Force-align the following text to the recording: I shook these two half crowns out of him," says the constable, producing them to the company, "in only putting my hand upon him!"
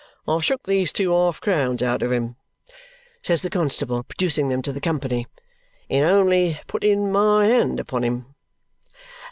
I 0.27 0.39
shook 0.39 0.63
these 0.63 0.91
two 0.91 1.11
half 1.11 1.39
crowns 1.41 1.83
out 1.83 2.01
of 2.01 2.11
him," 2.11 2.35
says 3.21 3.43
the 3.43 3.51
constable, 3.51 4.01
producing 4.01 4.47
them 4.47 4.63
to 4.63 4.71
the 4.71 4.81
company, 4.81 5.27
"in 5.89 6.03
only 6.03 6.59
putting 6.65 7.11
my 7.11 7.45
hand 7.45 7.79
upon 7.79 8.03
him!" 8.03 8.33